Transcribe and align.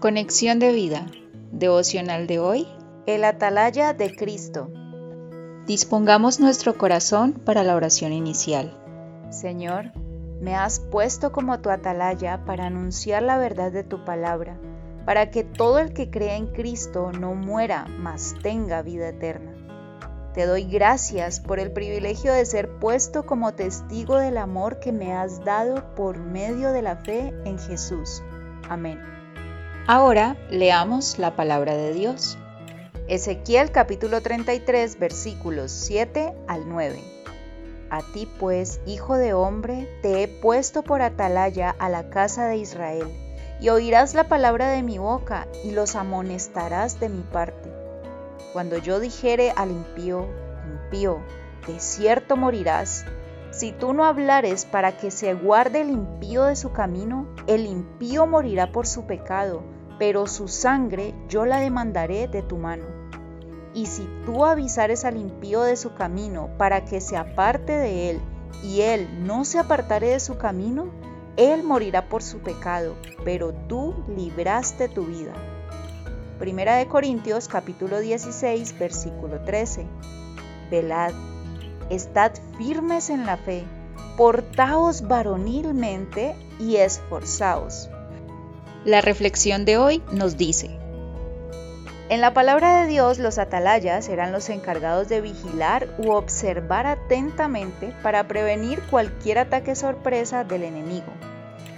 Conexión 0.00 0.60
de 0.60 0.70
vida. 0.70 1.06
Devocional 1.50 2.28
de 2.28 2.38
hoy. 2.38 2.68
El 3.06 3.24
atalaya 3.24 3.94
de 3.94 4.14
Cristo. 4.14 4.70
Dispongamos 5.66 6.38
nuestro 6.38 6.78
corazón 6.78 7.32
para 7.32 7.64
la 7.64 7.74
oración 7.74 8.12
inicial. 8.12 8.78
Señor, 9.30 9.90
me 10.40 10.54
has 10.54 10.78
puesto 10.78 11.32
como 11.32 11.58
tu 11.58 11.70
atalaya 11.70 12.44
para 12.44 12.66
anunciar 12.66 13.24
la 13.24 13.38
verdad 13.38 13.72
de 13.72 13.82
tu 13.82 14.04
palabra, 14.04 14.56
para 15.04 15.32
que 15.32 15.42
todo 15.42 15.80
el 15.80 15.92
que 15.92 16.10
cree 16.10 16.36
en 16.36 16.46
Cristo 16.46 17.10
no 17.10 17.34
muera, 17.34 17.86
mas 17.98 18.36
tenga 18.40 18.82
vida 18.82 19.08
eterna. 19.08 19.52
Te 20.32 20.46
doy 20.46 20.62
gracias 20.62 21.40
por 21.40 21.58
el 21.58 21.72
privilegio 21.72 22.32
de 22.32 22.44
ser 22.44 22.78
puesto 22.78 23.26
como 23.26 23.54
testigo 23.54 24.16
del 24.16 24.36
amor 24.36 24.78
que 24.78 24.92
me 24.92 25.12
has 25.12 25.44
dado 25.44 25.92
por 25.96 26.20
medio 26.20 26.70
de 26.70 26.82
la 26.82 26.94
fe 26.94 27.34
en 27.44 27.58
Jesús. 27.58 28.22
Amén. 28.68 29.17
Ahora 29.90 30.36
leamos 30.50 31.18
la 31.18 31.34
palabra 31.34 31.74
de 31.74 31.94
Dios. 31.94 32.36
Ezequiel 33.08 33.72
capítulo 33.72 34.20
33 34.20 34.98
versículos 34.98 35.72
7 35.72 36.34
al 36.46 36.68
9. 36.68 37.02
A 37.88 38.02
ti 38.12 38.28
pues, 38.38 38.82
hijo 38.84 39.16
de 39.16 39.32
hombre, 39.32 39.88
te 40.02 40.22
he 40.22 40.28
puesto 40.28 40.82
por 40.82 41.00
atalaya 41.00 41.74
a 41.78 41.88
la 41.88 42.10
casa 42.10 42.44
de 42.48 42.58
Israel, 42.58 43.08
y 43.62 43.70
oirás 43.70 44.12
la 44.12 44.28
palabra 44.28 44.68
de 44.68 44.82
mi 44.82 44.98
boca, 44.98 45.48
y 45.64 45.70
los 45.70 45.96
amonestarás 45.96 47.00
de 47.00 47.08
mi 47.08 47.22
parte. 47.22 47.72
Cuando 48.52 48.76
yo 48.76 49.00
dijere 49.00 49.54
al 49.56 49.70
impío, 49.70 50.26
impío, 50.70 51.22
de 51.66 51.80
cierto 51.80 52.36
morirás, 52.36 53.06
si 53.52 53.72
tú 53.72 53.94
no 53.94 54.04
hablares 54.04 54.66
para 54.66 54.98
que 54.98 55.10
se 55.10 55.32
guarde 55.32 55.80
el 55.80 55.88
impío 55.88 56.44
de 56.44 56.56
su 56.56 56.72
camino, 56.72 57.26
el 57.46 57.64
impío 57.64 58.26
morirá 58.26 58.70
por 58.70 58.86
su 58.86 59.06
pecado, 59.06 59.62
pero 59.98 60.26
su 60.26 60.48
sangre 60.48 61.14
yo 61.28 61.44
la 61.44 61.60
demandaré 61.60 62.28
de 62.28 62.42
tu 62.42 62.56
mano. 62.56 62.84
Y 63.74 63.86
si 63.86 64.08
tú 64.24 64.44
avisares 64.44 65.04
al 65.04 65.16
impío 65.16 65.62
de 65.62 65.76
su 65.76 65.94
camino 65.94 66.50
para 66.56 66.84
que 66.84 67.00
se 67.00 67.16
aparte 67.16 67.72
de 67.72 68.10
él, 68.10 68.20
y 68.62 68.80
él 68.80 69.08
no 69.26 69.44
se 69.44 69.58
apartare 69.58 70.08
de 70.08 70.20
su 70.20 70.36
camino, 70.36 70.86
él 71.36 71.62
morirá 71.62 72.08
por 72.08 72.22
su 72.22 72.38
pecado, 72.38 72.96
pero 73.24 73.52
tú 73.52 73.94
libraste 74.08 74.88
tu 74.88 75.04
vida. 75.04 75.32
Primera 76.38 76.76
de 76.76 76.86
Corintios 76.86 77.48
capítulo 77.48 78.00
16 78.00 78.78
versículo 78.78 79.40
13. 79.42 79.86
Velad, 80.70 81.12
estad 81.90 82.32
firmes 82.56 83.10
en 83.10 83.26
la 83.26 83.36
fe, 83.36 83.64
portaos 84.16 85.06
varonilmente 85.06 86.34
y 86.58 86.76
esforzaos. 86.76 87.88
La 88.88 89.02
reflexión 89.02 89.66
de 89.66 89.76
hoy 89.76 90.02
nos 90.12 90.38
dice, 90.38 90.70
en 92.08 92.22
la 92.22 92.32
palabra 92.32 92.80
de 92.80 92.86
Dios, 92.86 93.18
los 93.18 93.36
atalayas 93.36 94.08
eran 94.08 94.32
los 94.32 94.48
encargados 94.48 95.10
de 95.10 95.20
vigilar 95.20 95.94
u 95.98 96.12
observar 96.12 96.86
atentamente 96.86 97.92
para 98.02 98.26
prevenir 98.26 98.80
cualquier 98.84 99.40
ataque 99.40 99.74
sorpresa 99.74 100.42
del 100.44 100.62
enemigo. 100.62 101.12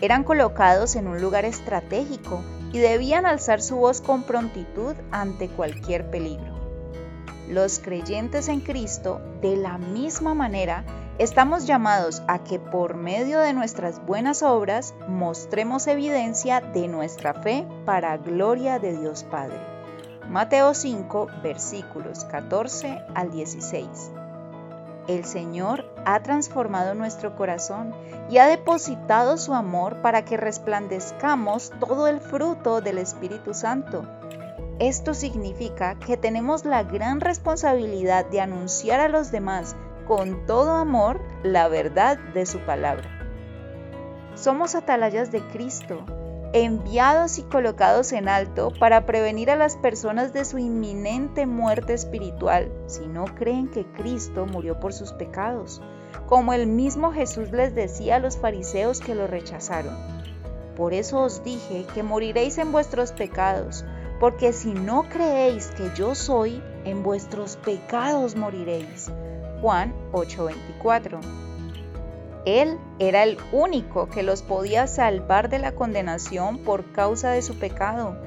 Eran 0.00 0.24
colocados 0.24 0.96
en 0.96 1.06
un 1.06 1.20
lugar 1.20 1.44
estratégico 1.44 2.42
y 2.72 2.78
debían 2.78 3.26
alzar 3.26 3.60
su 3.60 3.76
voz 3.76 4.00
con 4.00 4.22
prontitud 4.22 4.94
ante 5.10 5.48
cualquier 5.48 6.08
peligro. 6.08 6.54
Los 7.50 7.80
creyentes 7.80 8.48
en 8.48 8.60
Cristo, 8.60 9.20
de 9.42 9.58
la 9.58 9.76
misma 9.76 10.32
manera, 10.32 10.86
estamos 11.18 11.66
llamados 11.66 12.22
a 12.26 12.42
que 12.42 12.58
por 12.58 12.94
medio 12.94 13.38
de 13.38 13.52
nuestras 13.52 14.04
buenas 14.04 14.42
obras 14.42 14.94
mostremos 15.06 15.86
evidencia 15.86 16.60
de 16.60 16.88
nuestra 16.88 17.34
fe 17.34 17.66
para 17.84 18.16
gloria 18.16 18.78
de 18.78 18.98
Dios 18.98 19.22
Padre. 19.24 19.58
Mateo 20.28 20.74
5, 20.74 21.28
versículos 21.42 22.24
14 22.24 23.00
al 23.14 23.30
16. 23.30 24.10
El 25.06 25.24
Señor 25.24 25.84
ha 26.06 26.22
transformado 26.22 26.94
nuestro 26.94 27.36
corazón 27.36 27.94
y 28.30 28.38
ha 28.38 28.46
depositado 28.46 29.36
su 29.36 29.52
amor 29.52 30.00
para 30.00 30.24
que 30.24 30.38
resplandezcamos 30.38 31.72
todo 31.78 32.08
el 32.08 32.20
fruto 32.20 32.80
del 32.80 32.98
Espíritu 32.98 33.52
Santo. 33.52 34.02
Esto 34.80 35.14
significa 35.14 35.94
que 35.96 36.16
tenemos 36.16 36.64
la 36.64 36.82
gran 36.82 37.20
responsabilidad 37.20 38.24
de 38.26 38.40
anunciar 38.40 38.98
a 38.98 39.08
los 39.08 39.30
demás 39.30 39.76
con 40.06 40.46
todo 40.46 40.72
amor 40.72 41.20
la 41.42 41.68
verdad 41.68 42.18
de 42.34 42.46
su 42.46 42.58
palabra. 42.60 43.08
Somos 44.34 44.74
atalayas 44.74 45.30
de 45.30 45.40
Cristo 45.40 46.04
enviados 46.54 47.38
y 47.40 47.42
colocados 47.42 48.12
en 48.12 48.28
alto 48.28 48.72
para 48.78 49.06
prevenir 49.06 49.50
a 49.50 49.56
las 49.56 49.76
personas 49.76 50.32
de 50.32 50.44
su 50.44 50.58
inminente 50.58 51.46
muerte 51.46 51.94
espiritual 51.94 52.70
si 52.86 53.08
no 53.08 53.24
creen 53.24 53.68
que 53.68 53.84
Cristo 53.84 54.46
murió 54.46 54.78
por 54.78 54.92
sus 54.92 55.12
pecados, 55.12 55.82
como 56.28 56.52
el 56.52 56.68
mismo 56.68 57.12
Jesús 57.12 57.50
les 57.50 57.74
decía 57.74 58.16
a 58.16 58.18
los 58.20 58.36
fariseos 58.36 59.00
que 59.00 59.16
lo 59.16 59.26
rechazaron. 59.26 59.96
Por 60.76 60.94
eso 60.94 61.22
os 61.22 61.42
dije 61.42 61.86
que 61.92 62.04
moriréis 62.04 62.56
en 62.58 62.70
vuestros 62.70 63.10
pecados, 63.10 63.84
porque 64.20 64.52
si 64.52 64.74
no 64.74 65.08
creéis 65.08 65.72
que 65.76 65.90
yo 65.96 66.14
soy, 66.14 66.62
en 66.84 67.02
vuestros 67.02 67.56
pecados 67.56 68.36
moriréis. 68.36 69.10
Juan 69.64 69.94
8:24 70.12 71.20
él 72.44 72.78
era 72.98 73.22
el 73.22 73.38
único 73.52 74.10
que 74.10 74.22
los 74.22 74.42
podía 74.42 74.86
salvar 74.86 75.48
de 75.48 75.58
la 75.58 75.72
condenación 75.72 76.58
por 76.58 76.92
causa 76.92 77.30
de 77.30 77.40
su 77.40 77.58
pecado. 77.58 78.18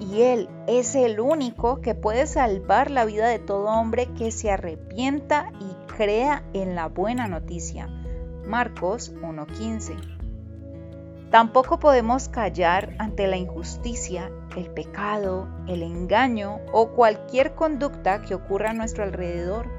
Y 0.00 0.22
Él 0.22 0.48
es 0.66 0.94
el 0.94 1.20
único 1.20 1.82
que 1.82 1.94
puede 1.94 2.26
salvar 2.26 2.90
la 2.90 3.04
vida 3.04 3.28
de 3.28 3.38
todo 3.38 3.66
hombre 3.66 4.08
que 4.16 4.30
se 4.30 4.50
arrepienta 4.50 5.52
y 5.60 5.92
crea 5.92 6.42
en 6.54 6.74
la 6.74 6.88
buena 6.88 7.28
noticia. 7.28 7.88
Marcos 8.46 9.12
1.15. 9.16 10.16
Tampoco 11.30 11.78
podemos 11.78 12.30
callar 12.30 12.94
ante 12.98 13.26
la 13.26 13.36
injusticia, 13.36 14.30
el 14.56 14.70
pecado, 14.70 15.48
el 15.68 15.82
engaño 15.82 16.60
o 16.72 16.92
cualquier 16.92 17.54
conducta 17.54 18.22
que 18.22 18.34
ocurra 18.34 18.70
a 18.70 18.74
nuestro 18.74 19.04
alrededor, 19.04 19.75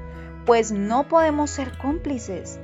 pues 0.48 0.72
no 0.72 1.08
podemos 1.08 1.52
ser 1.52 1.78
cómplices 1.78 2.60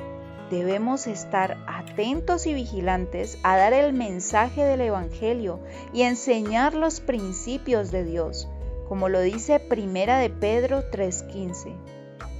debemos 0.54 1.08
estar 1.08 1.58
atentos 1.68 2.46
y 2.46 2.54
vigilantes 2.54 3.40
a 3.44 3.58
dar 3.58 3.74
el 3.74 3.94
mensaje 3.94 4.64
del 4.64 4.82
Evangelio 4.82 5.60
y 5.94 6.04
enseñar 6.04 6.76
los 6.76 7.00
principios 7.00 7.92
de 7.92 8.04
Dios, 8.04 8.48
como 8.88 9.10
lo 9.10 9.22
dice 9.22 9.60
Primera 9.60 10.20
de 10.20 10.30
Pedro 10.30 10.84
3:15. 10.92 11.76